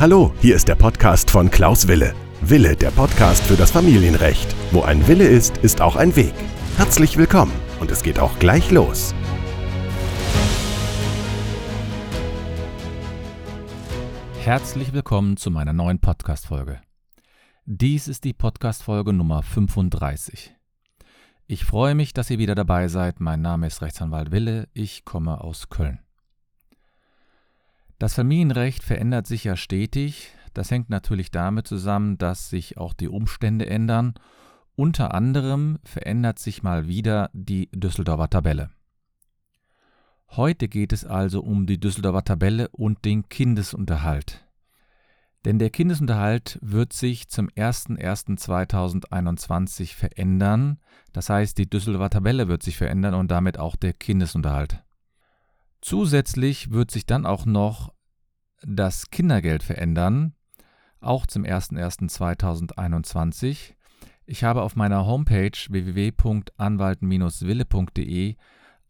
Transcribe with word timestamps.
Hallo, 0.00 0.32
hier 0.40 0.54
ist 0.54 0.68
der 0.68 0.76
Podcast 0.76 1.28
von 1.28 1.50
Klaus 1.50 1.88
Wille. 1.88 2.14
Wille, 2.40 2.76
der 2.76 2.92
Podcast 2.92 3.44
für 3.44 3.56
das 3.56 3.72
Familienrecht. 3.72 4.54
Wo 4.70 4.82
ein 4.82 5.08
Wille 5.08 5.26
ist, 5.26 5.56
ist 5.56 5.80
auch 5.80 5.96
ein 5.96 6.14
Weg. 6.14 6.34
Herzlich 6.76 7.16
willkommen 7.16 7.50
und 7.80 7.90
es 7.90 8.04
geht 8.04 8.20
auch 8.20 8.38
gleich 8.38 8.70
los. 8.70 9.12
Herzlich 14.44 14.92
willkommen 14.92 15.36
zu 15.36 15.50
meiner 15.50 15.72
neuen 15.72 15.98
Podcast-Folge. 15.98 16.80
Dies 17.64 18.06
ist 18.06 18.22
die 18.22 18.34
Podcast-Folge 18.34 19.12
Nummer 19.12 19.42
35. 19.42 20.54
Ich 21.48 21.64
freue 21.64 21.96
mich, 21.96 22.12
dass 22.12 22.30
ihr 22.30 22.38
wieder 22.38 22.54
dabei 22.54 22.86
seid. 22.86 23.18
Mein 23.18 23.42
Name 23.42 23.66
ist 23.66 23.82
Rechtsanwalt 23.82 24.30
Wille. 24.30 24.68
Ich 24.74 25.04
komme 25.04 25.40
aus 25.42 25.70
Köln. 25.70 25.98
Das 27.98 28.14
Familienrecht 28.14 28.84
verändert 28.84 29.26
sich 29.26 29.44
ja 29.44 29.56
stetig. 29.56 30.30
Das 30.54 30.70
hängt 30.70 30.88
natürlich 30.88 31.32
damit 31.32 31.66
zusammen, 31.66 32.16
dass 32.16 32.48
sich 32.48 32.78
auch 32.78 32.94
die 32.94 33.08
Umstände 33.08 33.66
ändern. 33.66 34.14
Unter 34.76 35.12
anderem 35.14 35.80
verändert 35.82 36.38
sich 36.38 36.62
mal 36.62 36.86
wieder 36.86 37.28
die 37.32 37.68
Düsseldorfer 37.72 38.30
Tabelle. 38.30 38.70
Heute 40.30 40.68
geht 40.68 40.92
es 40.92 41.04
also 41.04 41.40
um 41.40 41.66
die 41.66 41.80
Düsseldorfer 41.80 42.22
Tabelle 42.22 42.68
und 42.68 43.04
den 43.04 43.28
Kindesunterhalt. 43.28 44.44
Denn 45.44 45.58
der 45.58 45.70
Kindesunterhalt 45.70 46.60
wird 46.62 46.92
sich 46.92 47.28
zum 47.28 47.48
01.01.2021 47.48 49.96
verändern. 49.96 50.78
Das 51.12 51.30
heißt, 51.30 51.58
die 51.58 51.68
Düsseldorfer 51.68 52.10
Tabelle 52.10 52.46
wird 52.46 52.62
sich 52.62 52.76
verändern 52.76 53.14
und 53.14 53.28
damit 53.30 53.58
auch 53.58 53.74
der 53.74 53.92
Kindesunterhalt. 53.92 54.84
Zusätzlich 55.80 56.70
wird 56.70 56.90
sich 56.90 57.06
dann 57.06 57.24
auch 57.26 57.46
noch 57.46 57.92
das 58.62 59.10
Kindergeld 59.10 59.62
verändern, 59.62 60.34
auch 61.00 61.26
zum 61.26 61.44
01.01.2021. 61.44 63.74
Ich 64.26 64.44
habe 64.44 64.62
auf 64.62 64.76
meiner 64.76 65.06
Homepage 65.06 65.56
www.anwalten-wille.de 65.68 68.36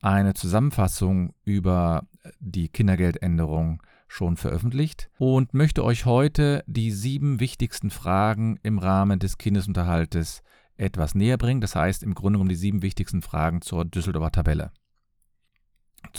eine 0.00 0.34
Zusammenfassung 0.34 1.34
über 1.44 2.06
die 2.40 2.68
Kindergeldänderung 2.68 3.80
schon 4.08 4.36
veröffentlicht 4.36 5.10
und 5.18 5.54
möchte 5.54 5.84
euch 5.84 6.06
heute 6.06 6.64
die 6.66 6.90
sieben 6.90 7.40
wichtigsten 7.40 7.90
Fragen 7.90 8.58
im 8.62 8.78
Rahmen 8.78 9.18
des 9.18 9.38
Kindesunterhaltes 9.38 10.42
etwas 10.76 11.14
näher 11.14 11.36
bringen. 11.36 11.60
Das 11.60 11.76
heißt 11.76 12.02
im 12.02 12.14
Grunde 12.14 12.38
genommen 12.38 12.48
die 12.48 12.54
sieben 12.54 12.82
wichtigsten 12.82 13.22
Fragen 13.22 13.60
zur 13.60 13.84
Düsseldorfer 13.84 14.32
Tabelle. 14.32 14.72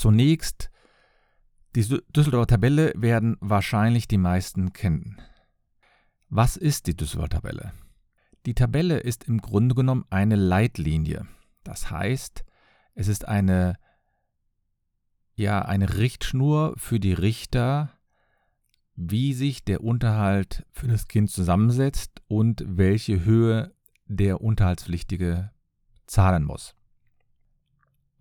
Zunächst, 0.00 0.70
die 1.76 1.82
Düsseldorfer 1.82 2.46
Tabelle 2.46 2.94
werden 2.96 3.36
wahrscheinlich 3.40 4.08
die 4.08 4.16
meisten 4.16 4.72
kennen. 4.72 5.20
Was 6.30 6.56
ist 6.56 6.86
die 6.86 6.96
Düsseldorfer 6.96 7.42
Tabelle? 7.42 7.74
Die 8.46 8.54
Tabelle 8.54 9.00
ist 9.00 9.24
im 9.24 9.42
Grunde 9.42 9.74
genommen 9.74 10.06
eine 10.08 10.36
Leitlinie. 10.36 11.26
Das 11.64 11.90
heißt, 11.90 12.46
es 12.94 13.08
ist 13.08 13.28
eine, 13.28 13.76
ja, 15.34 15.60
eine 15.60 15.98
Richtschnur 15.98 16.72
für 16.78 16.98
die 16.98 17.12
Richter, 17.12 17.92
wie 18.96 19.34
sich 19.34 19.66
der 19.66 19.84
Unterhalt 19.84 20.64
für 20.72 20.88
das 20.88 21.08
Kind 21.08 21.30
zusammensetzt 21.30 22.22
und 22.26 22.64
welche 22.66 23.26
Höhe 23.26 23.74
der 24.06 24.40
Unterhaltspflichtige 24.40 25.50
zahlen 26.06 26.44
muss. 26.44 26.74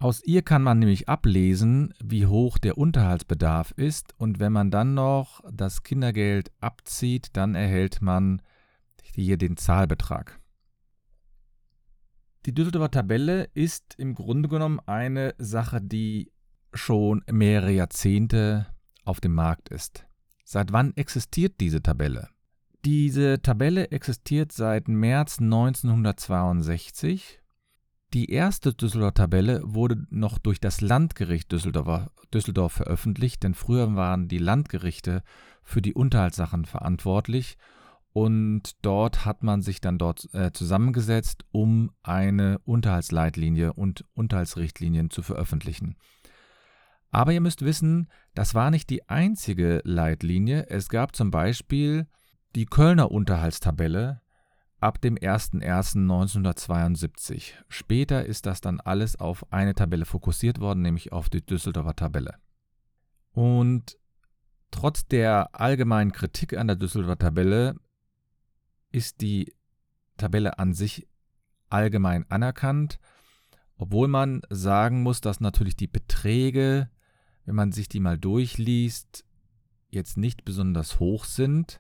Aus 0.02 0.24
ihr 0.24 0.44
kann 0.44 0.64
man 0.64 0.80
nämlich 0.80 1.10
ablesen, 1.10 1.94
wie 2.02 2.26
hoch 2.26 2.58
der 2.58 2.78
Unterhaltsbedarf 2.78 3.74
ist 3.76 4.14
und 4.18 4.40
wenn 4.40 4.54
man 4.54 4.72
dann 4.72 4.94
noch 4.94 5.42
das 5.52 5.84
Kindergeld 5.84 6.54
abzieht, 6.62 7.32
dann 7.34 7.54
erhält 7.54 8.02
man 8.02 8.42
hier 9.04 9.38
den 9.38 9.58
Zahlbetrag. 9.58 10.40
Die 12.46 12.54
Düsseldorfer 12.54 12.92
Tabelle 12.92 13.50
ist 13.54 13.96
im 13.98 14.16
Grunde 14.16 14.48
genommen 14.48 14.80
eine 14.86 15.36
Sache, 15.38 15.82
die 15.82 16.32
schon 16.74 17.22
mehrere 17.30 17.72
Jahrzehnte 17.72 18.68
auf 19.04 19.20
dem 19.20 19.34
Markt 19.34 19.68
ist. 19.68 20.06
Seit 20.46 20.72
wann 20.72 20.96
existiert 20.96 21.60
diese 21.60 21.84
Tabelle? 21.84 22.30
Diese 22.86 23.42
Tabelle 23.42 23.92
existiert 23.92 24.54
seit 24.54 24.88
März 24.88 25.40
1962 25.40 27.39
die 28.14 28.32
erste 28.32 28.74
Düsseldorfer 28.74 29.14
Tabelle 29.14 29.62
wurde 29.64 30.06
noch 30.10 30.40
durch 30.40 30.60
das 30.60 30.82
Landgericht 30.82 31.52
Düsseldorf, 31.52 32.74
veröffentlicht, 32.74 33.44
denn 33.44 33.54
früher 33.54 33.96
waren 33.96 34.28
die 34.28 34.38
Landgerichte 34.38 35.24
für 35.64 35.82
die 35.82 35.94
Unterhaltssachen 35.94 36.66
verantwortlich 36.66 37.58
und 38.12 38.76
dort 38.82 39.26
hat 39.26 39.44
man 39.44 39.62
sich 39.62 39.82
dann 39.82 39.98
dort 39.98 40.34
äh, 40.34 40.52
zusammengesetzt, 40.52 41.46
um 41.52 41.92
eine 42.02 42.60
Unterhaltsleitlinie 42.66 43.74
und 43.74 44.06
Unterhaltsrichtlinien 44.14 45.10
zu 45.10 45.22
veröffentlichen. 45.22 45.96
Aber 47.12 47.34
ihr 47.34 47.42
müsst 47.42 47.64
wissen, 47.64 48.08
das 48.36 48.56
war 48.56 48.72
nicht 48.72 48.90
die 48.90 49.08
einzige 49.10 49.82
Leitlinie. 49.84 50.68
Es 50.70 50.90
gab 50.90 51.16
zum 51.16 51.32
Beispiel 51.32 52.08
die 52.56 52.66
Kölner 52.66 53.12
Unterhaltstabelle, 53.12 54.22
ab 54.80 55.02
dem 55.02 55.16
01.01.1972. 55.16 57.54
Später 57.68 58.26
ist 58.26 58.46
das 58.46 58.62
dann 58.62 58.80
alles 58.80 59.20
auf 59.20 59.52
eine 59.52 59.76
Tabelle 59.76 60.06
fokussiert 60.06 60.60
worden, 60.60 60.82
nämlich 60.82 61.12
auf 61.12 61.30
die 61.30 61.46
Düsseldorfer 61.46 61.96
Tabelle. 61.96 62.36
Und 63.32 63.98
trotz 64.72 65.08
der 65.08 65.60
allgemeinen 65.60 66.12
Kritik 66.12 66.56
an 66.58 66.68
der 66.68 66.76
Düsseldorfer 66.76 67.18
Tabelle 67.18 67.76
ist 68.92 69.22
die 69.22 69.54
Tabelle 70.18 70.60
an 70.60 70.74
sich 70.74 71.08
allgemein 71.70 72.30
anerkannt, 72.30 73.00
obwohl 73.78 74.08
man 74.08 74.42
sagen 74.50 75.04
muss, 75.04 75.22
dass 75.22 75.40
natürlich 75.40 75.76
die 75.76 75.88
Beträge, 75.88 76.90
wenn 77.46 77.56
man 77.56 77.72
sich 77.72 77.88
die 77.88 78.00
mal 78.00 78.18
durchliest, 78.18 79.26
jetzt 79.90 80.18
nicht 80.18 80.46
besonders 80.46 81.00
hoch 81.00 81.26
sind 81.26 81.80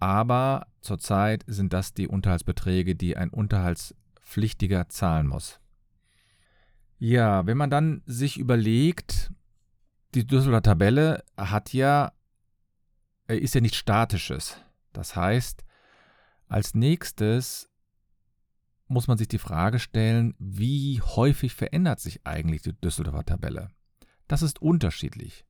aber 0.00 0.66
zurzeit 0.80 1.44
sind 1.46 1.72
das 1.72 1.94
die 1.94 2.08
Unterhaltsbeträge, 2.08 2.94
die 2.94 3.16
ein 3.16 3.30
Unterhaltspflichtiger 3.30 4.88
zahlen 4.88 5.26
muss. 5.26 5.60
Ja, 6.98 7.46
wenn 7.46 7.56
man 7.56 7.70
dann 7.70 8.02
sich 8.06 8.38
überlegt, 8.38 9.32
die 10.14 10.26
Düsseldorfer 10.26 10.62
Tabelle 10.62 11.24
hat 11.36 11.72
ja, 11.72 12.12
äh, 13.28 13.36
ist 13.36 13.54
ja 13.54 13.60
nicht 13.60 13.76
statisches. 13.76 14.60
Das 14.92 15.14
heißt, 15.14 15.64
als 16.48 16.74
nächstes 16.74 17.68
muss 18.88 19.06
man 19.06 19.18
sich 19.18 19.28
die 19.28 19.38
Frage 19.38 19.78
stellen, 19.78 20.34
wie 20.38 21.00
häufig 21.02 21.54
verändert 21.54 22.00
sich 22.00 22.26
eigentlich 22.26 22.62
die 22.62 22.72
Düsseldorfer 22.72 23.24
Tabelle? 23.24 23.70
Das 24.26 24.42
ist 24.42 24.60
unterschiedlich. 24.60 25.44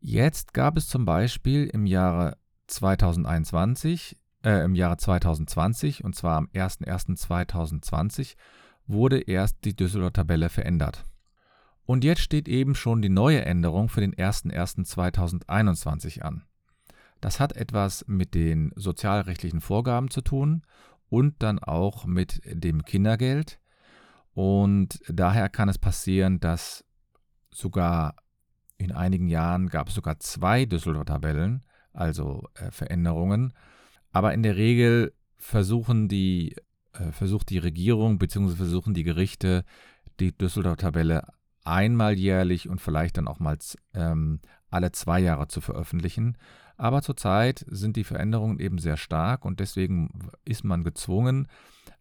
Jetzt 0.00 0.54
gab 0.54 0.76
es 0.76 0.86
zum 0.86 1.04
Beispiel 1.04 1.66
im 1.66 1.86
Jahre 1.86 2.36
2021, 2.66 4.16
äh, 4.44 4.64
im 4.64 4.74
Jahre 4.74 4.96
2020, 4.96 6.04
und 6.04 6.14
zwar 6.14 6.36
am 6.36 6.48
01.01.2020, 6.54 8.36
wurde 8.86 9.20
erst 9.20 9.64
die 9.64 9.74
Düsseldorfer 9.74 10.12
Tabelle 10.12 10.48
verändert. 10.48 11.04
Und 11.86 12.04
jetzt 12.04 12.22
steht 12.22 12.48
eben 12.48 12.74
schon 12.74 13.02
die 13.02 13.10
neue 13.10 13.44
Änderung 13.44 13.88
für 13.88 14.00
den 14.00 14.14
01.01.2021 14.14 16.22
an. 16.22 16.44
Das 17.20 17.40
hat 17.40 17.56
etwas 17.56 18.04
mit 18.06 18.34
den 18.34 18.72
sozialrechtlichen 18.74 19.60
Vorgaben 19.60 20.10
zu 20.10 20.20
tun 20.20 20.62
und 21.08 21.42
dann 21.42 21.58
auch 21.58 22.06
mit 22.06 22.40
dem 22.44 22.84
Kindergeld. 22.84 23.58
Und 24.32 25.00
daher 25.08 25.48
kann 25.48 25.68
es 25.68 25.78
passieren, 25.78 26.40
dass 26.40 26.84
sogar 27.50 28.16
in 28.76 28.92
einigen 28.92 29.28
Jahren 29.28 29.68
gab 29.68 29.88
es 29.88 29.94
sogar 29.94 30.18
zwei 30.18 30.64
Düsseldorfer 30.64 31.14
Tabellen, 31.14 31.64
also 31.94 32.48
äh, 32.54 32.70
Veränderungen. 32.70 33.54
Aber 34.12 34.34
in 34.34 34.42
der 34.42 34.56
Regel 34.56 35.12
versuchen 35.36 36.08
die, 36.08 36.56
äh, 36.92 37.12
versucht 37.12 37.50
die 37.50 37.58
Regierung 37.58 38.18
bzw. 38.18 38.56
versuchen 38.56 38.94
die 38.94 39.04
Gerichte 39.04 39.64
die 40.20 40.36
Düsseldorfer 40.36 40.76
Tabelle 40.76 41.24
einmal 41.64 42.14
jährlich 42.14 42.68
und 42.68 42.80
vielleicht 42.80 43.16
dann 43.16 43.26
auch 43.26 43.40
mal 43.40 43.58
ähm, 43.94 44.38
alle 44.70 44.92
zwei 44.92 45.18
Jahre 45.20 45.48
zu 45.48 45.60
veröffentlichen. 45.60 46.38
Aber 46.76 47.02
zurzeit 47.02 47.64
sind 47.68 47.96
die 47.96 48.04
Veränderungen 48.04 48.58
eben 48.58 48.78
sehr 48.78 48.96
stark 48.96 49.44
und 49.44 49.60
deswegen 49.60 50.30
ist 50.44 50.64
man 50.64 50.82
gezwungen, 50.84 51.48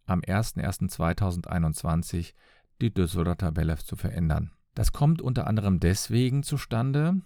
am 0.05 0.21
01.01.2021 0.21 2.33
die 2.81 2.93
Düsseldorfer 2.93 3.37
Tabelle 3.37 3.77
zu 3.77 3.95
verändern. 3.95 4.51
Das 4.75 4.91
kommt 4.91 5.21
unter 5.21 5.47
anderem 5.47 5.79
deswegen 5.79 6.43
zustande, 6.43 7.21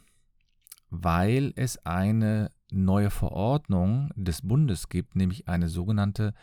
weil 0.89 1.53
es 1.55 1.83
eine 1.85 2.51
neue 2.71 3.09
Verordnung 3.09 4.11
des 4.15 4.41
Bundes 4.41 4.89
gibt, 4.89 5.15
nämlich 5.15 5.47
eine 5.47 5.69
sogenannte 5.69 6.33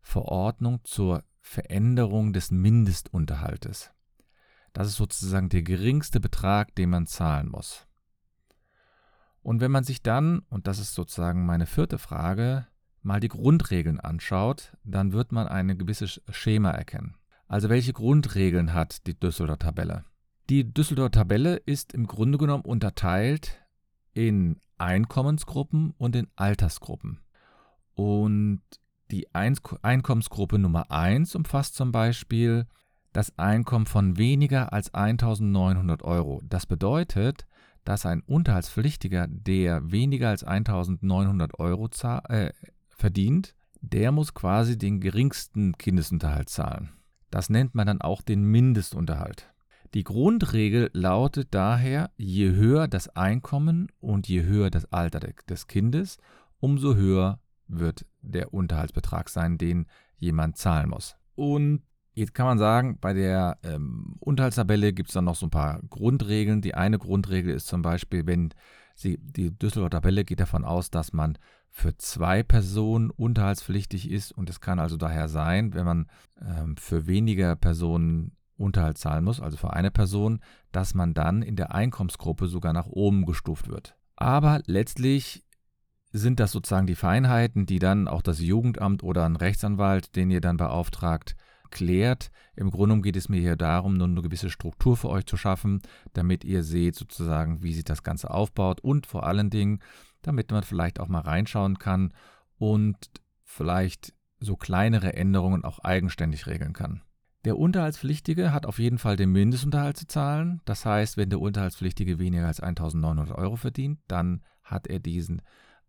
Verordnung 0.00 0.80
zur 0.84 1.24
Veränderung 1.40 2.32
des 2.32 2.50
Mindestunterhaltes. 2.50 3.92
Das 4.72 4.88
ist 4.88 4.96
sozusagen 4.96 5.48
der 5.48 5.62
geringste 5.62 6.20
Betrag, 6.20 6.74
den 6.74 6.90
man 6.90 7.06
zahlen 7.06 7.48
muss. 7.50 7.86
Und 9.42 9.60
wenn 9.60 9.70
man 9.70 9.84
sich 9.84 10.02
dann, 10.02 10.40
und 10.50 10.66
das 10.66 10.78
ist 10.78 10.94
sozusagen 10.94 11.44
meine 11.44 11.66
vierte 11.66 11.98
Frage, 11.98 12.66
mal 13.02 13.20
die 13.20 13.28
Grundregeln 13.28 13.98
anschaut, 13.98 14.76
dann 14.84 15.12
wird 15.12 15.32
man 15.32 15.48
ein 15.48 15.76
gewisses 15.76 16.22
Schema 16.30 16.70
erkennen. 16.70 17.16
Also 17.48 17.68
welche 17.68 17.92
Grundregeln 17.92 18.72
hat 18.72 19.06
die 19.06 19.18
Düsseldorfer 19.18 19.58
Tabelle? 19.58 20.04
Die 20.48 20.72
Düsseldorfer 20.72 21.10
Tabelle 21.10 21.56
ist 21.56 21.92
im 21.92 22.06
Grunde 22.06 22.38
genommen 22.38 22.64
unterteilt 22.64 23.61
in 24.14 24.60
Einkommensgruppen 24.78 25.94
und 25.98 26.16
in 26.16 26.28
Altersgruppen. 26.36 27.20
Und 27.94 28.62
die 29.10 29.26
Einkommensgruppe 29.34 30.58
Nummer 30.58 30.90
1 30.90 31.34
umfasst 31.34 31.74
zum 31.74 31.92
Beispiel 31.92 32.66
das 33.12 33.38
Einkommen 33.38 33.86
von 33.86 34.16
weniger 34.16 34.72
als 34.72 34.94
1900 34.94 36.02
Euro. 36.02 36.40
Das 36.44 36.66
bedeutet, 36.66 37.46
dass 37.84 38.06
ein 38.06 38.22
Unterhaltspflichtiger, 38.22 39.26
der 39.28 39.90
weniger 39.90 40.30
als 40.30 40.44
1900 40.44 41.58
Euro 41.58 41.90
äh, 42.28 42.52
verdient, 42.88 43.54
der 43.80 44.12
muss 44.12 44.32
quasi 44.32 44.78
den 44.78 45.00
geringsten 45.00 45.76
Kindesunterhalt 45.76 46.48
zahlen. 46.48 46.90
Das 47.30 47.50
nennt 47.50 47.74
man 47.74 47.86
dann 47.86 48.00
auch 48.00 48.22
den 48.22 48.44
Mindestunterhalt. 48.44 49.51
Die 49.94 50.04
Grundregel 50.04 50.90
lautet 50.94 51.48
daher, 51.50 52.10
je 52.16 52.52
höher 52.52 52.88
das 52.88 53.08
Einkommen 53.10 53.88
und 54.00 54.26
je 54.26 54.42
höher 54.42 54.70
das 54.70 54.90
Alter 54.90 55.20
des 55.20 55.66
Kindes, 55.66 56.16
umso 56.60 56.94
höher 56.94 57.40
wird 57.68 58.06
der 58.22 58.54
Unterhaltsbetrag 58.54 59.28
sein, 59.28 59.58
den 59.58 59.86
jemand 60.16 60.56
zahlen 60.56 60.88
muss. 60.88 61.16
Und 61.34 61.82
jetzt 62.14 62.32
kann 62.32 62.46
man 62.46 62.58
sagen, 62.58 62.98
bei 63.00 63.12
der 63.12 63.58
ähm, 63.62 64.16
Unterhaltstabelle 64.20 64.94
gibt 64.94 65.10
es 65.10 65.14
dann 65.14 65.24
noch 65.24 65.34
so 65.34 65.46
ein 65.46 65.50
paar 65.50 65.80
Grundregeln. 65.90 66.62
Die 66.62 66.74
eine 66.74 66.98
Grundregel 66.98 67.54
ist 67.54 67.66
zum 67.66 67.82
Beispiel, 67.82 68.26
wenn 68.26 68.54
sie, 68.94 69.18
die 69.18 69.50
Düsseldorfer 69.50 69.90
Tabelle 69.90 70.24
geht 70.24 70.40
davon 70.40 70.64
aus, 70.64 70.90
dass 70.90 71.12
man 71.12 71.36
für 71.68 71.96
zwei 71.96 72.42
Personen 72.42 73.10
unterhaltspflichtig 73.10 74.10
ist 74.10 74.32
und 74.32 74.48
es 74.48 74.60
kann 74.60 74.78
also 74.78 74.96
daher 74.96 75.28
sein, 75.28 75.74
wenn 75.74 75.84
man 75.84 76.06
ähm, 76.40 76.76
für 76.76 77.06
weniger 77.06 77.56
Personen 77.56 78.36
Unterhalt 78.56 78.98
zahlen 78.98 79.24
muss, 79.24 79.40
also 79.40 79.56
für 79.56 79.72
eine 79.72 79.90
Person, 79.90 80.40
dass 80.70 80.94
man 80.94 81.14
dann 81.14 81.42
in 81.42 81.56
der 81.56 81.74
Einkommensgruppe 81.74 82.46
sogar 82.46 82.72
nach 82.72 82.86
oben 82.86 83.26
gestuft 83.26 83.68
wird. 83.68 83.96
Aber 84.16 84.62
letztlich 84.66 85.44
sind 86.12 86.40
das 86.40 86.52
sozusagen 86.52 86.86
die 86.86 86.94
Feinheiten, 86.94 87.66
die 87.66 87.78
dann 87.78 88.06
auch 88.06 88.22
das 88.22 88.40
Jugendamt 88.40 89.02
oder 89.02 89.24
ein 89.24 89.36
Rechtsanwalt, 89.36 90.14
den 90.14 90.30
ihr 90.30 90.40
dann 90.40 90.58
beauftragt, 90.58 91.36
klärt. 91.70 92.30
Im 92.54 92.70
Grunde 92.70 93.00
geht 93.00 93.16
es 93.16 93.28
mir 93.28 93.40
hier 93.40 93.56
darum, 93.56 93.96
nur 93.96 94.06
eine 94.06 94.22
gewisse 94.22 94.50
Struktur 94.50 94.96
für 94.96 95.08
euch 95.08 95.26
zu 95.26 95.36
schaffen, 95.36 95.80
damit 96.12 96.44
ihr 96.44 96.62
seht 96.62 96.94
sozusagen, 96.94 97.62
wie 97.62 97.72
sich 97.72 97.84
das 97.84 98.02
Ganze 98.02 98.30
aufbaut 98.30 98.80
und 98.80 99.06
vor 99.06 99.26
allen 99.26 99.50
Dingen, 99.50 99.80
damit 100.20 100.50
man 100.50 100.62
vielleicht 100.62 101.00
auch 101.00 101.08
mal 101.08 101.22
reinschauen 101.22 101.78
kann 101.78 102.12
und 102.58 103.10
vielleicht 103.42 104.14
so 104.38 104.56
kleinere 104.56 105.14
Änderungen 105.14 105.64
auch 105.64 105.78
eigenständig 105.78 106.46
regeln 106.46 106.74
kann. 106.74 107.02
Der 107.44 107.58
Unterhaltspflichtige 107.58 108.52
hat 108.52 108.66
auf 108.66 108.78
jeden 108.78 108.98
Fall 108.98 109.16
den 109.16 109.32
Mindestunterhalt 109.32 109.96
zu 109.96 110.06
zahlen. 110.06 110.60
Das 110.64 110.86
heißt, 110.86 111.16
wenn 111.16 111.28
der 111.28 111.40
Unterhaltspflichtige 111.40 112.20
weniger 112.20 112.46
als 112.46 112.60
1900 112.60 113.36
Euro 113.36 113.56
verdient, 113.56 113.98
dann 114.06 114.42
hat 114.62 114.86
er 114.86 115.00
diesen 115.00 115.42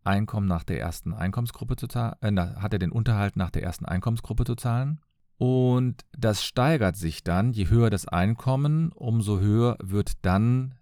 Einkommen 0.03 0.47
nach 0.47 0.63
der 0.63 0.79
ersten 0.79 1.13
Einkommensgruppe 1.13 1.75
zu 1.75 1.87
zahlen, 1.87 2.37
äh, 2.37 2.55
hat 2.55 2.73
er 2.73 2.79
den 2.79 2.91
Unterhalt 2.91 3.35
nach 3.35 3.51
der 3.51 3.63
ersten 3.63 3.85
Einkommensgruppe 3.85 4.45
zu 4.45 4.55
zahlen. 4.55 4.99
Und 5.37 6.05
das 6.17 6.43
steigert 6.43 6.95
sich 6.95 7.23
dann, 7.23 7.53
je 7.53 7.69
höher 7.69 7.89
das 7.89 8.07
Einkommen, 8.07 8.91
umso 8.91 9.39
höher 9.39 9.77
wird 9.81 10.25
dann 10.25 10.75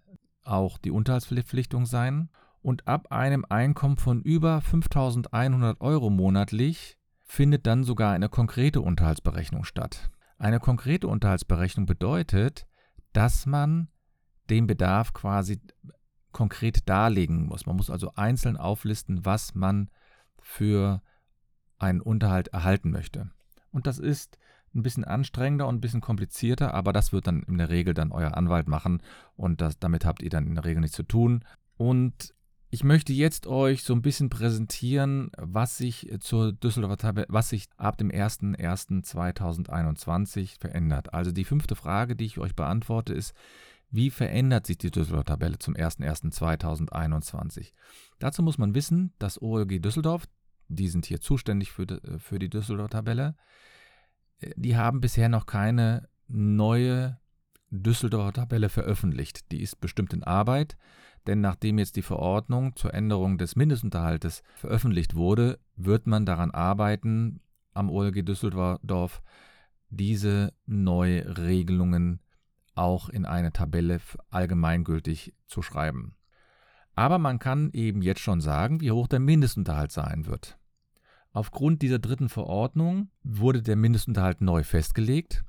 auch 0.44 0.78
die 0.78 0.90
Unterhaltsverpflichtung 0.90 1.84
sein. 1.84 2.30
Und 2.62 2.86
ab 2.86 3.10
einem 3.10 3.44
Einkommen 3.48 3.96
von 3.96 4.22
über 4.22 4.60
5100 4.60 5.80
Euro 5.80 6.10
monatlich 6.10 6.96
findet 7.24 7.66
dann 7.66 7.82
sogar 7.82 8.12
eine 8.12 8.28
konkrete 8.28 8.80
Unterhaltsberechnung 8.80 9.64
statt. 9.64 10.11
Eine 10.42 10.58
konkrete 10.58 11.06
Unterhaltsberechnung 11.06 11.86
bedeutet, 11.86 12.66
dass 13.12 13.46
man 13.46 13.86
den 14.50 14.66
Bedarf 14.66 15.12
quasi 15.12 15.60
konkret 16.32 16.88
darlegen 16.88 17.46
muss. 17.46 17.64
Man 17.64 17.76
muss 17.76 17.90
also 17.90 18.10
einzeln 18.16 18.56
auflisten, 18.56 19.24
was 19.24 19.54
man 19.54 19.88
für 20.40 21.00
einen 21.78 22.00
Unterhalt 22.00 22.48
erhalten 22.48 22.90
möchte. 22.90 23.30
Und 23.70 23.86
das 23.86 24.00
ist 24.00 24.36
ein 24.74 24.82
bisschen 24.82 25.04
anstrengender 25.04 25.68
und 25.68 25.76
ein 25.76 25.80
bisschen 25.80 26.00
komplizierter, 26.00 26.74
aber 26.74 26.92
das 26.92 27.12
wird 27.12 27.28
dann 27.28 27.44
in 27.44 27.58
der 27.58 27.68
Regel 27.68 27.94
dann 27.94 28.10
euer 28.10 28.36
Anwalt 28.36 28.66
machen 28.66 29.00
und 29.36 29.60
das, 29.60 29.78
damit 29.78 30.04
habt 30.04 30.22
ihr 30.22 30.30
dann 30.30 30.48
in 30.48 30.56
der 30.56 30.64
Regel 30.64 30.80
nichts 30.80 30.96
zu 30.96 31.04
tun. 31.04 31.44
Und 31.76 32.34
ich 32.74 32.84
möchte 32.84 33.12
jetzt 33.12 33.46
euch 33.46 33.82
so 33.82 33.92
ein 33.92 34.00
bisschen 34.00 34.30
präsentieren, 34.30 35.30
was 35.36 35.76
sich 35.76 36.10
zur 36.20 36.54
Düsseldorfer 36.54 36.96
Tabelle, 36.96 37.26
was 37.28 37.50
sich 37.50 37.68
ab 37.76 37.98
dem 37.98 38.10
01.01.2021 38.10 40.58
verändert. 40.58 41.12
Also 41.12 41.32
die 41.32 41.44
fünfte 41.44 41.76
Frage, 41.76 42.16
die 42.16 42.24
ich 42.24 42.38
euch 42.38 42.56
beantworte, 42.56 43.12
ist, 43.12 43.34
wie 43.90 44.08
verändert 44.08 44.66
sich 44.66 44.78
die 44.78 44.90
Düsseldorfer 44.90 45.26
Tabelle 45.26 45.58
zum 45.58 45.74
01.01.2021? 45.74 47.74
Dazu 48.18 48.42
muss 48.42 48.56
man 48.56 48.74
wissen, 48.74 49.12
dass 49.18 49.42
OLG 49.42 49.82
Düsseldorf, 49.82 50.26
die 50.68 50.88
sind 50.88 51.04
hier 51.04 51.20
zuständig 51.20 51.72
für 51.72 51.86
die, 51.86 51.98
für 52.18 52.38
die 52.38 52.48
Düsseldorfer 52.48 52.88
Tabelle, 52.88 53.36
die 54.56 54.78
haben 54.78 55.02
bisher 55.02 55.28
noch 55.28 55.44
keine 55.44 56.08
neue 56.26 57.20
Düsseldorfer 57.68 58.32
Tabelle 58.32 58.70
veröffentlicht. 58.70 59.52
Die 59.52 59.60
ist 59.60 59.78
bestimmt 59.78 60.14
in 60.14 60.22
Arbeit, 60.22 60.78
denn 61.26 61.40
nachdem 61.40 61.78
jetzt 61.78 61.96
die 61.96 62.02
Verordnung 62.02 62.76
zur 62.76 62.94
Änderung 62.94 63.38
des 63.38 63.56
Mindestunterhaltes 63.56 64.42
veröffentlicht 64.54 65.14
wurde, 65.14 65.58
wird 65.76 66.06
man 66.06 66.26
daran 66.26 66.50
arbeiten, 66.50 67.40
am 67.74 67.90
OLG 67.90 68.24
Düsseldorf 68.24 69.22
diese 69.88 70.52
neue 70.66 71.38
Regelungen 71.38 72.20
auch 72.74 73.08
in 73.08 73.26
eine 73.26 73.52
Tabelle 73.52 74.00
allgemeingültig 74.30 75.34
zu 75.46 75.62
schreiben. 75.62 76.16
Aber 76.94 77.18
man 77.18 77.38
kann 77.38 77.70
eben 77.72 78.02
jetzt 78.02 78.20
schon 78.20 78.40
sagen, 78.40 78.80
wie 78.80 78.90
hoch 78.90 79.08
der 79.08 79.20
Mindestunterhalt 79.20 79.92
sein 79.92 80.26
wird. 80.26 80.58
Aufgrund 81.32 81.80
dieser 81.80 81.98
dritten 81.98 82.28
Verordnung 82.28 83.10
wurde 83.22 83.62
der 83.62 83.76
Mindestunterhalt 83.76 84.42
neu 84.42 84.62
festgelegt 84.64 85.44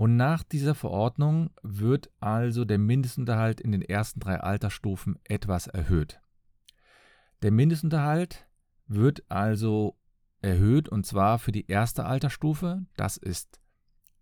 und 0.00 0.16
nach 0.16 0.42
dieser 0.42 0.74
Verordnung 0.74 1.50
wird 1.62 2.10
also 2.20 2.64
der 2.64 2.78
Mindestunterhalt 2.78 3.60
in 3.60 3.70
den 3.70 3.82
ersten 3.82 4.18
drei 4.18 4.40
Altersstufen 4.40 5.18
etwas 5.24 5.66
erhöht. 5.66 6.22
Der 7.42 7.50
Mindestunterhalt 7.50 8.46
wird 8.86 9.30
also 9.30 9.98
erhöht 10.40 10.88
und 10.88 11.04
zwar 11.04 11.38
für 11.38 11.52
die 11.52 11.66
erste 11.66 12.06
Altersstufe, 12.06 12.86
das 12.96 13.18
ist 13.18 13.60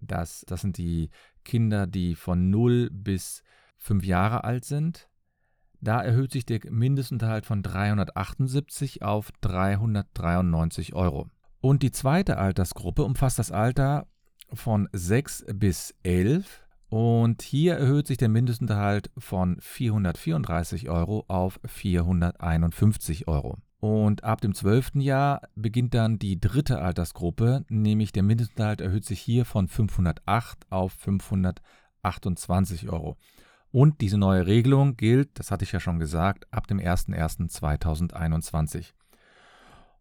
das, 0.01 0.45
das 0.49 0.63
sind 0.63 0.79
die 0.79 1.11
Kinder, 1.45 1.87
die 1.87 2.17
von 2.17 2.51
0 2.51 2.91
bis 2.91 3.45
5 3.77 4.05
Jahre 4.05 4.43
alt 4.43 4.65
sind. 4.65 5.09
Da 5.81 6.03
erhöht 6.03 6.33
sich 6.33 6.45
der 6.45 6.59
Mindestunterhalt 6.69 7.47
von 7.47 7.63
378 7.63 9.05
auf 9.05 9.31
393 9.43 10.95
Euro. 10.95 11.31
Und 11.61 11.85
die 11.85 11.93
zweite 11.93 12.37
Altersgruppe 12.37 13.05
umfasst 13.05 13.39
das 13.39 13.53
Alter 13.53 14.09
von 14.53 14.89
6 14.93 15.47
bis 15.55 15.95
11 16.03 16.67
und 16.89 17.43
hier 17.43 17.75
erhöht 17.75 18.07
sich 18.07 18.17
der 18.17 18.31
Mindestunterhalt 18.31 19.11
von 19.19 19.59
434 19.61 20.89
Euro 20.89 21.27
auf 21.29 21.61
451 21.67 23.29
Euro. 23.29 23.59
Und 23.81 24.25
ab 24.25 24.41
dem 24.41 24.55
12. 24.55 24.97
Jahr 24.97 25.43
beginnt 25.55 25.95
dann 25.95 26.19
die 26.19 26.41
dritte 26.41 26.81
Altersgruppe, 26.81 27.65
nämlich 27.69 28.11
der 28.13 28.25
Mindestunterhalt 28.25 28.81
erhöht 28.81 29.05
sich 29.05 29.21
hier 29.21 29.45
von 29.45 29.69
508 29.69 30.67
auf 30.71 30.95
528 30.95 32.89
Euro. 32.89 33.17
Und 33.71 34.01
diese 34.01 34.17
neue 34.17 34.47
Regelung 34.47 34.97
gilt, 34.97 35.39
das 35.39 35.51
hatte 35.51 35.65
ich 35.65 35.73
ja 35.73 35.81
schon 35.81 35.99
gesagt, 35.99 36.47
ab 36.51 36.67
dem 36.67 36.79
01.01.2021. 36.79 38.95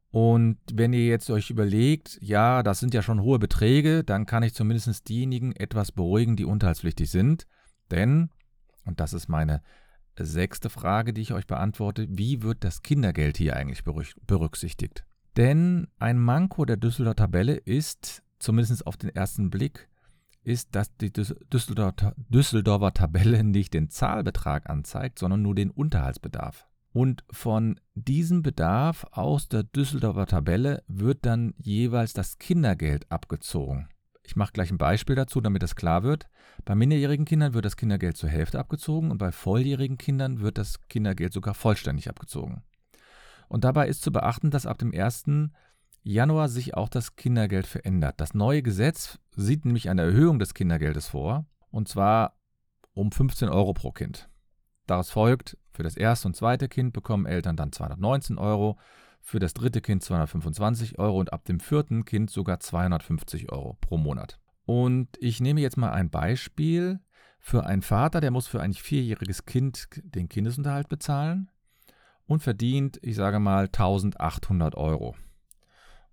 Und 0.10 0.58
wenn 0.74 0.94
ihr 0.94 1.06
jetzt 1.06 1.30
euch 1.30 1.50
überlegt, 1.50 2.18
ja, 2.22 2.64
das 2.64 2.80
sind 2.80 2.94
ja 2.94 3.02
schon 3.02 3.22
hohe 3.22 3.40
Beträge, 3.40 4.04
dann 4.04 4.26
kann 4.26 4.44
ich 4.44 4.54
zumindest 4.54 5.10
diejenigen 5.10 5.54
etwas 5.54 5.92
beruhigen, 5.92 6.36
die 6.36 6.46
unterhaltspflichtig 6.46 7.10
sind. 7.10 7.46
Denn, 7.92 8.30
und 8.86 9.00
das 9.00 9.14
ist 9.14 9.28
meine 9.28 9.62
sechste 10.18 10.70
Frage, 10.70 11.14
die 11.14 11.22
ich 11.22 11.34
euch 11.34 11.46
beantworte, 11.46 12.08
wie 12.10 12.42
wird 12.42 12.64
das 12.64 12.82
Kindergeld 12.82 13.38
hier 13.38 13.56
eigentlich 13.56 13.84
berücksichtigt? 13.84 15.06
Denn 15.36 15.88
ein 16.00 16.18
Manko 16.18 16.66
der 16.66 16.78
Düsseldorfer 16.78 17.18
Tabelle 17.18 17.56
ist, 17.56 18.24
zumindest 18.40 18.88
auf 18.88 18.98
den 18.98 19.10
ersten 19.10 19.50
Blick, 19.52 19.88
ist, 20.44 20.74
dass 20.74 20.96
die 20.98 21.12
Düsseldorfer 21.12 22.94
Tabelle 22.94 23.44
nicht 23.44 23.74
den 23.74 23.90
Zahlbetrag 23.90 24.70
anzeigt, 24.70 25.20
sondern 25.20 25.42
nur 25.42 25.54
den 25.54 25.70
Unterhaltsbedarf. 25.70 26.66
Und 26.98 27.24
von 27.30 27.80
diesem 27.94 28.42
Bedarf 28.42 29.06
aus 29.12 29.48
der 29.48 29.62
Düsseldorfer 29.62 30.25
Tabelle 30.25 30.82
wird 30.88 31.27
dann 31.27 31.54
jeweils 31.60 32.13
das 32.13 32.39
Kindergeld 32.39 33.12
abgezogen. 33.12 33.88
Ich 34.24 34.36
mache 34.36 34.51
gleich 34.51 34.72
ein 34.72 34.80
Beispiel 34.80 35.16
dazu, 35.16 35.39
damit 35.39 35.62
das 35.62 35.75
klar 35.75 36.01
wird. 36.01 36.27
Bei 36.66 36.74
minderjährigen 36.74 37.27
Kindern 37.27 37.54
wird 37.54 37.66
das 37.66 37.77
Kindergeld 37.77 38.18
zur 38.18 38.30
Hälfte 38.30 38.58
abgezogen 38.58 39.12
und 39.12 39.20
bei 39.20 39.32
volljährigen 39.32 40.00
Kindern 40.00 40.39
wird 40.39 40.58
das 40.58 40.88
Kindergeld 40.88 41.34
sogar 41.34 41.54
vollständig 41.54 42.10
abgezogen. 42.10 42.63
Und 43.48 43.63
dabei 43.63 43.88
ist 43.89 44.01
zu 44.01 44.12
beachten, 44.12 44.50
dass 44.50 44.66
ab 44.66 44.80
dem 44.80 44.92
1. 44.92 45.25
Januar 46.01 46.50
sich 46.50 46.74
auch 46.74 46.89
das 46.89 47.16
Kindergeld 47.16 47.68
verändert. 47.68 48.16
Das 48.20 48.34
neue 48.34 48.63
Gesetz 48.63 49.20
sieht 49.36 49.66
nämlich 49.66 49.92
eine 49.92 50.01
Erhöhung 50.01 50.39
des 50.39 50.56
Kindergeldes 50.56 51.10
vor, 51.10 51.46
und 51.70 51.88
zwar 51.88 52.39
um 52.96 53.12
15 53.12 53.50
Euro 53.50 53.75
pro 53.75 53.92
Kind. 53.92 54.32
Daraus 54.88 55.12
folgt, 55.12 55.58
für 55.74 55.84
das 55.84 55.98
erste 55.98 56.29
und 56.29 56.36
zweite 56.36 56.67
Kind 56.70 56.94
bekommen 56.94 57.25
Eltern 57.25 57.56
dann 57.56 57.72
219 57.72 58.38
Euro, 58.38 58.77
für 59.22 59.39
das 59.39 59.53
dritte 59.53 59.82
Kind 59.82 60.03
225 60.03 60.98
Euro 61.00 61.20
und 61.20 61.34
ab 61.34 61.44
dem 61.44 61.60
vierten 61.60 62.06
Kind 62.06 62.32
sogar 62.32 62.62
250 62.62 63.51
Euro 63.51 63.77
pro 63.82 63.98
Monat. 63.98 64.39
Und 64.65 65.10
ich 65.20 65.41
nehme 65.41 65.62
jetzt 65.62 65.77
mal 65.77 65.91
ein 65.91 66.10
Beispiel 66.10 67.00
für 67.39 67.65
einen 67.65 67.82
Vater, 67.82 68.22
der 68.22 68.32
muss 68.32 68.48
für 68.48 68.62
ein 68.62 68.74
vierjähriges 68.74 69.46
Kind 69.46 69.89
den 70.03 70.29
Kindesunterhalt 70.29 70.88
bezahlen 70.88 71.51
und 72.25 72.41
verdient, 72.41 73.00
ich 73.01 73.15
sage 73.15 73.39
mal, 73.39 73.65
1800 73.65 74.75
Euro. 74.75 75.15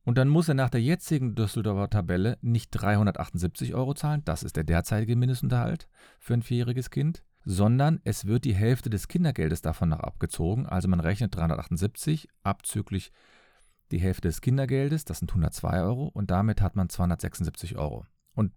Und 0.05 0.19
dann 0.19 0.29
muss 0.29 0.49
er 0.49 0.55
nach 0.55 0.71
der 0.71 0.83
jetzigen 0.83 1.35
Düsseldorfer 1.35 1.89
Tabelle 1.89 2.39
nicht 2.43 2.71
378 2.73 3.75
Euro 3.75 3.95
zahlen, 3.95 4.23
das 4.25 4.43
ist 4.43 4.57
der 4.57 4.65
derzeitige 4.65 5.17
Mindestunterhalt 5.17 5.89
für 6.19 6.35
ein 6.35 6.43
vierjähriges 6.43 6.91
Kind, 6.91 7.23
sondern 7.45 8.01
es 8.05 8.27
wird 8.27 8.45
die 8.45 8.55
Hälfte 8.55 8.91
des 8.91 9.09
Kindergeldes 9.09 9.63
davon 9.63 9.89
noch 9.91 10.01
abgezogen. 10.01 10.67
Also 10.67 10.89
man 10.89 11.01
rechnet 11.01 11.37
378 11.37 12.29
abzüglich 12.43 13.13
die 13.91 14.01
Hälfte 14.01 14.29
des 14.29 14.41
Kindergeldes, 14.41 15.05
das 15.05 15.19
sind 15.19 15.31
102 15.31 15.83
Euro, 15.83 16.09
und 16.09 16.31
damit 16.31 16.63
hat 16.63 16.75
man 16.75 16.89
276 16.89 17.77
Euro. 17.77 18.07
Und 18.35 18.53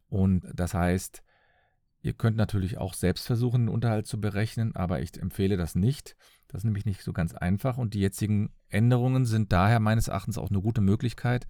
Und 0.08 0.44
das 0.52 0.74
heißt, 0.74 1.22
ihr 2.02 2.12
könnt 2.12 2.36
natürlich 2.36 2.78
auch 2.78 2.94
selbst 2.94 3.26
versuchen, 3.26 3.66
den 3.66 3.68
Unterhalt 3.68 4.06
zu 4.06 4.20
berechnen, 4.20 4.74
aber 4.74 5.00
ich 5.00 5.20
empfehle 5.20 5.56
das 5.56 5.74
nicht. 5.74 6.16
Das 6.48 6.60
ist 6.60 6.64
nämlich 6.64 6.86
nicht 6.86 7.02
so 7.02 7.12
ganz 7.12 7.34
einfach 7.34 7.78
und 7.78 7.94
die 7.94 8.00
jetzigen 8.00 8.52
Änderungen 8.68 9.24
sind 9.24 9.52
daher 9.52 9.80
meines 9.80 10.08
Erachtens 10.08 10.38
auch 10.38 10.50
eine 10.50 10.60
gute 10.60 10.80
Möglichkeit, 10.80 11.46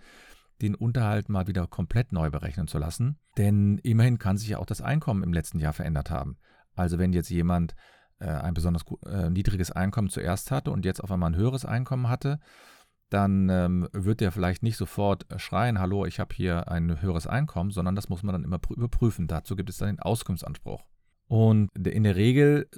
den 0.60 0.74
Unterhalt 0.74 1.28
mal 1.28 1.46
wieder 1.46 1.66
komplett 1.66 2.12
neu 2.12 2.30
berechnen 2.30 2.68
zu 2.68 2.78
lassen. 2.78 3.18
Denn 3.38 3.78
immerhin 3.78 4.18
kann 4.18 4.36
sich 4.36 4.48
ja 4.48 4.58
auch 4.58 4.66
das 4.66 4.82
Einkommen 4.82 5.22
im 5.22 5.32
letzten 5.32 5.58
Jahr 5.58 5.72
verändert 5.72 6.10
haben. 6.10 6.36
Also 6.74 6.98
wenn 6.98 7.12
jetzt 7.12 7.30
jemand 7.30 7.74
äh, 8.18 8.26
ein 8.26 8.54
besonders 8.54 8.84
äh, 9.06 9.30
niedriges 9.30 9.70
Einkommen 9.70 10.10
zuerst 10.10 10.50
hatte 10.50 10.70
und 10.70 10.84
jetzt 10.84 11.02
auf 11.02 11.10
einmal 11.10 11.30
ein 11.30 11.36
höheres 11.36 11.64
Einkommen 11.64 12.08
hatte, 12.08 12.38
dann 13.10 13.48
ähm, 13.48 13.88
wird 13.92 14.20
der 14.20 14.32
vielleicht 14.32 14.62
nicht 14.62 14.76
sofort 14.76 15.26
schreien, 15.36 15.78
hallo, 15.78 16.06
ich 16.06 16.20
habe 16.20 16.34
hier 16.34 16.68
ein 16.68 17.02
höheres 17.02 17.26
Einkommen, 17.26 17.70
sondern 17.70 17.96
das 17.96 18.08
muss 18.08 18.22
man 18.22 18.32
dann 18.32 18.44
immer 18.44 18.60
überprüfen. 18.70 19.26
Dazu 19.26 19.56
gibt 19.56 19.68
es 19.68 19.78
dann 19.78 19.88
den 19.88 20.00
Auskunftsanspruch. 20.00 20.86
Und 21.26 21.70
in 21.76 22.04
der 22.04 22.16
Regel 22.16 22.68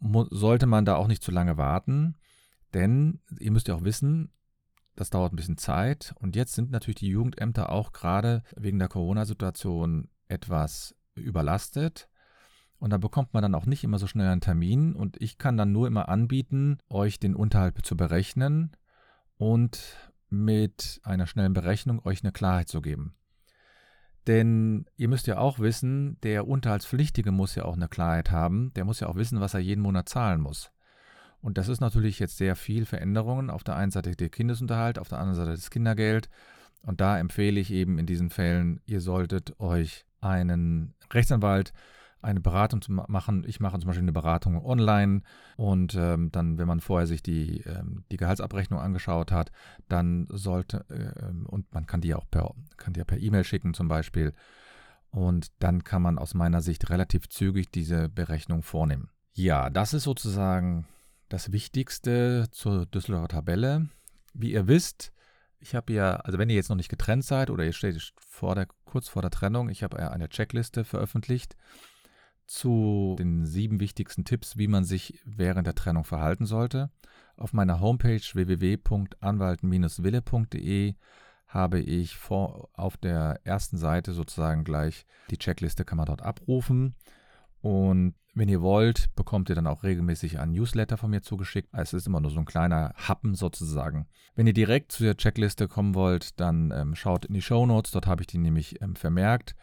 sollte 0.00 0.66
man 0.66 0.84
da 0.84 0.96
auch 0.96 1.08
nicht 1.08 1.22
zu 1.22 1.30
lange 1.30 1.58
warten, 1.58 2.16
denn 2.72 3.20
ihr 3.38 3.52
müsst 3.52 3.68
ja 3.68 3.74
auch 3.74 3.84
wissen, 3.84 4.32
das 4.96 5.10
dauert 5.10 5.32
ein 5.32 5.36
bisschen 5.36 5.58
Zeit. 5.58 6.14
Und 6.18 6.36
jetzt 6.36 6.54
sind 6.54 6.70
natürlich 6.70 6.96
die 6.96 7.08
Jugendämter 7.08 7.70
auch 7.70 7.92
gerade 7.92 8.42
wegen 8.56 8.78
der 8.78 8.88
Corona-Situation 8.88 10.08
etwas 10.28 10.94
überlastet. 11.14 12.08
Und 12.78 12.90
da 12.90 12.98
bekommt 12.98 13.34
man 13.34 13.42
dann 13.42 13.54
auch 13.54 13.66
nicht 13.66 13.84
immer 13.84 13.98
so 13.98 14.06
schnell 14.06 14.28
einen 14.28 14.40
Termin. 14.40 14.94
Und 14.94 15.20
ich 15.20 15.36
kann 15.36 15.56
dann 15.56 15.72
nur 15.72 15.86
immer 15.86 16.08
anbieten, 16.08 16.78
euch 16.88 17.18
den 17.18 17.34
Unterhalt 17.34 17.84
zu 17.84 17.96
berechnen 17.96 18.72
und 19.40 19.96
mit 20.28 21.00
einer 21.02 21.26
schnellen 21.26 21.54
Berechnung 21.54 22.04
euch 22.04 22.22
eine 22.22 22.30
Klarheit 22.30 22.68
zu 22.68 22.82
geben. 22.82 23.14
Denn 24.26 24.84
ihr 24.98 25.08
müsst 25.08 25.26
ja 25.26 25.38
auch 25.38 25.58
wissen, 25.58 26.20
der 26.22 26.46
Unterhaltspflichtige 26.46 27.32
muss 27.32 27.54
ja 27.54 27.64
auch 27.64 27.74
eine 27.74 27.88
Klarheit 27.88 28.30
haben. 28.30 28.70
Der 28.74 28.84
muss 28.84 29.00
ja 29.00 29.08
auch 29.08 29.16
wissen, 29.16 29.40
was 29.40 29.54
er 29.54 29.60
jeden 29.60 29.80
Monat 29.80 30.10
zahlen 30.10 30.42
muss. 30.42 30.70
Und 31.40 31.56
das 31.56 31.68
ist 31.68 31.80
natürlich 31.80 32.18
jetzt 32.18 32.36
sehr 32.36 32.54
viel 32.54 32.84
Veränderungen. 32.84 33.48
Auf 33.48 33.64
der 33.64 33.76
einen 33.76 33.90
Seite 33.90 34.14
der 34.14 34.28
Kindesunterhalt, 34.28 34.98
auf 34.98 35.08
der 35.08 35.18
anderen 35.18 35.36
Seite 35.36 35.52
das 35.52 35.70
Kindergeld. 35.70 36.28
Und 36.82 37.00
da 37.00 37.18
empfehle 37.18 37.58
ich 37.58 37.72
eben 37.72 37.98
in 37.98 38.04
diesen 38.04 38.28
Fällen, 38.28 38.82
ihr 38.84 39.00
solltet 39.00 39.58
euch 39.58 40.04
einen 40.20 40.92
Rechtsanwalt, 41.10 41.72
eine 42.22 42.40
Beratung 42.40 42.82
zu 42.82 42.92
machen. 42.92 43.44
Ich 43.46 43.60
mache 43.60 43.78
zum 43.78 43.86
Beispiel 43.86 44.02
eine 44.04 44.12
Beratung 44.12 44.64
online 44.64 45.22
und 45.56 45.94
ähm, 45.94 46.30
dann, 46.30 46.58
wenn 46.58 46.66
man 46.66 46.80
vorher 46.80 47.06
sich 47.06 47.22
die, 47.22 47.60
ähm, 47.62 48.04
die 48.10 48.16
Gehaltsabrechnung 48.16 48.80
angeschaut 48.80 49.32
hat, 49.32 49.50
dann 49.88 50.26
sollte, 50.28 50.84
äh, 50.88 51.48
und 51.48 51.72
man 51.72 51.86
kann 51.86 52.00
die 52.00 52.14
auch 52.14 52.26
per, 52.30 52.54
kann 52.76 52.92
die 52.92 52.98
ja 52.98 53.04
per 53.04 53.18
E-Mail 53.18 53.44
schicken 53.44 53.74
zum 53.74 53.88
Beispiel. 53.88 54.34
Und 55.10 55.50
dann 55.58 55.82
kann 55.82 56.02
man 56.02 56.18
aus 56.18 56.34
meiner 56.34 56.60
Sicht 56.60 56.90
relativ 56.90 57.28
zügig 57.28 57.70
diese 57.70 58.08
Berechnung 58.08 58.62
vornehmen. 58.62 59.10
Ja, 59.32 59.70
das 59.70 59.92
ist 59.94 60.04
sozusagen 60.04 60.86
das 61.28 61.52
Wichtigste 61.52 62.48
zur 62.52 62.86
Düsseldorfer 62.86 63.28
Tabelle. 63.28 63.88
Wie 64.34 64.52
ihr 64.52 64.68
wisst, 64.68 65.12
ich 65.58 65.74
habe 65.74 65.92
ja, 65.92 66.16
also 66.16 66.38
wenn 66.38 66.48
ihr 66.48 66.56
jetzt 66.56 66.68
noch 66.68 66.76
nicht 66.76 66.88
getrennt 66.88 67.24
seid 67.24 67.50
oder 67.50 67.64
ihr 67.64 67.72
steht 67.72 68.12
vor 68.18 68.54
der, 68.54 68.66
kurz 68.84 69.08
vor 69.08 69.22
der 69.22 69.30
Trennung, 69.30 69.68
ich 69.68 69.82
habe 69.82 70.10
eine 70.10 70.28
Checkliste 70.28 70.84
veröffentlicht 70.84 71.56
zu 72.50 73.14
den 73.16 73.46
sieben 73.46 73.78
wichtigsten 73.78 74.24
Tipps, 74.24 74.56
wie 74.56 74.66
man 74.66 74.82
sich 74.82 75.20
während 75.24 75.68
der 75.68 75.76
Trennung 75.76 76.02
verhalten 76.02 76.46
sollte. 76.46 76.90
Auf 77.36 77.52
meiner 77.52 77.78
Homepage 77.80 78.20
www.anwalten-wille.de 78.20 80.94
habe 81.46 81.78
ich 81.78 82.16
vor, 82.16 82.68
auf 82.72 82.96
der 82.96 83.38
ersten 83.44 83.76
Seite 83.76 84.14
sozusagen 84.14 84.64
gleich 84.64 85.06
die 85.30 85.38
Checkliste, 85.38 85.84
kann 85.84 85.98
man 85.98 86.06
dort 86.06 86.22
abrufen. 86.22 86.96
Und 87.60 88.16
wenn 88.34 88.48
ihr 88.48 88.62
wollt, 88.62 89.14
bekommt 89.14 89.48
ihr 89.48 89.54
dann 89.54 89.68
auch 89.68 89.84
regelmäßig 89.84 90.40
ein 90.40 90.50
Newsletter 90.50 90.96
von 90.96 91.10
mir 91.10 91.22
zugeschickt. 91.22 91.68
Es 91.72 91.92
ist 91.92 92.08
immer 92.08 92.18
nur 92.18 92.32
so 92.32 92.40
ein 92.40 92.46
kleiner 92.46 92.94
Happen 92.96 93.36
sozusagen. 93.36 94.08
Wenn 94.34 94.48
ihr 94.48 94.54
direkt 94.54 94.90
zu 94.90 95.04
der 95.04 95.16
Checkliste 95.16 95.68
kommen 95.68 95.94
wollt, 95.94 96.40
dann 96.40 96.72
ähm, 96.72 96.96
schaut 96.96 97.26
in 97.26 97.34
die 97.34 97.42
Show 97.42 97.64
Notes. 97.64 97.92
Dort 97.92 98.08
habe 98.08 98.22
ich 98.22 98.26
die 98.26 98.38
nämlich 98.38 98.82
ähm, 98.82 98.96
vermerkt. 98.96 99.54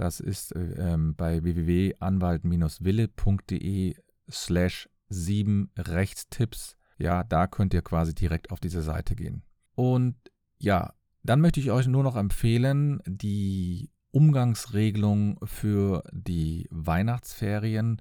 Das 0.00 0.18
ist 0.18 0.56
äh, 0.56 0.72
ähm, 0.78 1.14
bei 1.14 1.44
www.anwalt-wille.de 1.44 3.94
slash 4.30 4.88
7 5.10 5.70
Rechtstipps. 5.76 6.78
Ja, 6.96 7.22
da 7.22 7.46
könnt 7.46 7.74
ihr 7.74 7.82
quasi 7.82 8.14
direkt 8.14 8.50
auf 8.50 8.60
diese 8.60 8.80
Seite 8.80 9.14
gehen. 9.14 9.42
Und 9.74 10.16
ja, 10.56 10.94
dann 11.22 11.42
möchte 11.42 11.60
ich 11.60 11.70
euch 11.70 11.86
nur 11.86 12.02
noch 12.02 12.16
empfehlen, 12.16 13.02
die 13.04 13.90
Umgangsregelung 14.10 15.38
für 15.44 16.02
die 16.12 16.66
Weihnachtsferien 16.70 18.00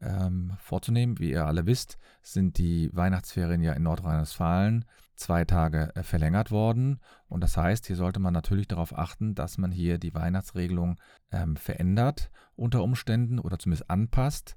ähm, 0.00 0.52
vorzunehmen. 0.58 1.18
Wie 1.18 1.32
ihr 1.32 1.44
alle 1.44 1.66
wisst, 1.66 1.98
sind 2.22 2.56
die 2.56 2.88
Weihnachtsferien 2.92 3.62
ja 3.62 3.72
in 3.72 3.82
Nordrhein-Westfalen 3.82 4.84
zwei 5.14 5.44
Tage 5.44 5.94
äh, 5.94 6.02
verlängert 6.02 6.50
worden. 6.50 7.00
Und 7.28 7.42
das 7.42 7.56
heißt, 7.56 7.86
hier 7.86 7.96
sollte 7.96 8.20
man 8.20 8.32
natürlich 8.32 8.68
darauf 8.68 8.96
achten, 8.96 9.34
dass 9.34 9.58
man 9.58 9.72
hier 9.72 9.98
die 9.98 10.14
Weihnachtsregelung 10.14 10.98
ähm, 11.30 11.56
verändert 11.56 12.30
unter 12.56 12.82
Umständen 12.82 13.38
oder 13.38 13.58
zumindest 13.58 13.90
anpasst. 13.90 14.56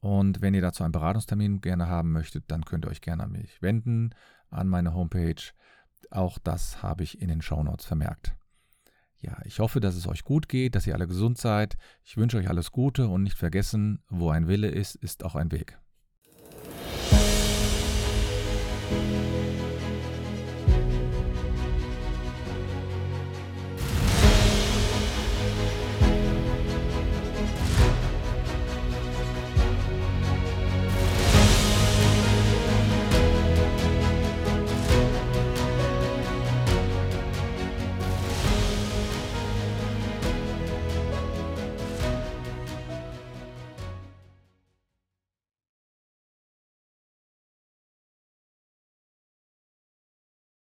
Und 0.00 0.40
wenn 0.40 0.54
ihr 0.54 0.62
dazu 0.62 0.82
einen 0.82 0.92
Beratungstermin 0.92 1.60
gerne 1.60 1.88
haben 1.88 2.12
möchtet, 2.12 2.44
dann 2.48 2.64
könnt 2.64 2.84
ihr 2.86 2.90
euch 2.90 3.00
gerne 3.00 3.22
an 3.22 3.32
mich 3.32 3.62
wenden, 3.62 4.10
an 4.50 4.68
meine 4.68 4.94
Homepage. 4.94 5.42
Auch 6.10 6.38
das 6.38 6.82
habe 6.82 7.04
ich 7.04 7.20
in 7.20 7.28
den 7.28 7.40
Shownotes 7.40 7.86
vermerkt. 7.86 8.34
Ja, 9.20 9.38
ich 9.44 9.60
hoffe, 9.60 9.78
dass 9.78 9.94
es 9.94 10.08
euch 10.08 10.24
gut 10.24 10.48
geht, 10.48 10.74
dass 10.74 10.88
ihr 10.88 10.94
alle 10.94 11.06
gesund 11.06 11.38
seid. 11.38 11.76
Ich 12.02 12.16
wünsche 12.16 12.38
euch 12.38 12.48
alles 12.48 12.72
Gute 12.72 13.06
und 13.06 13.22
nicht 13.22 13.38
vergessen, 13.38 14.02
wo 14.08 14.30
ein 14.30 14.48
Wille 14.48 14.68
ist, 14.68 14.96
ist 14.96 15.24
auch 15.24 15.36
ein 15.36 15.52
Weg. 15.52 15.78